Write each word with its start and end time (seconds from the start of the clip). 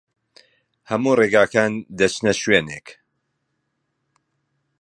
هەموو 0.89 1.17
ڕێگاکان 1.19 1.71
دەچنە 1.99 2.33
شوێنێک. 2.41 2.87